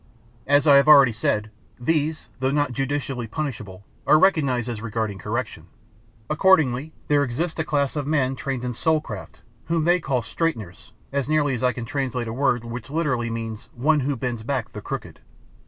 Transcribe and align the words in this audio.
As 0.47 0.65
I 0.67 0.77
have 0.77 0.87
already 0.87 1.11
said, 1.11 1.51
these, 1.79 2.27
though 2.39 2.49
not 2.49 2.73
judicially 2.73 3.27
punishable, 3.27 3.83
are 4.07 4.17
recognised 4.17 4.67
as 4.67 4.81
requiring 4.81 5.19
correction. 5.19 5.67
Accordingly, 6.27 6.91
there 7.07 7.21
exists 7.23 7.59
a 7.59 7.63
class 7.63 7.95
of 7.95 8.07
men 8.07 8.35
trained 8.35 8.63
in 8.63 8.73
soul 8.73 8.99
craft, 8.99 9.41
whom 9.65 9.83
they 9.83 9.99
call 9.99 10.23
straighteners, 10.23 10.91
as 11.13 11.29
nearly 11.29 11.53
as 11.53 11.61
I 11.61 11.71
can 11.71 11.85
translate 11.85 12.27
a 12.27 12.33
word 12.33 12.65
which 12.65 12.89
literally 12.89 13.29
means 13.29 13.69
"one 13.75 13.99
who 13.99 14.15
bends 14.15 14.41
back 14.41 14.71
the 14.73 14.81
crooked." 14.81 15.19